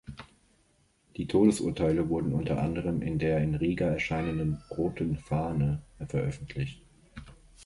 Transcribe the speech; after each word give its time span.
Die 1.15 1.27
Todesurteile 1.27 2.09
wurden 2.09 2.33
unter 2.33 2.57
anderem 2.59 3.03
in 3.03 3.19
der 3.19 3.39
in 3.43 3.53
Riga 3.53 3.85
erscheinenden 3.85 4.59
"Roten 4.75 5.15
Fahne" 5.15 5.83
veröffentlicht. 6.07 6.81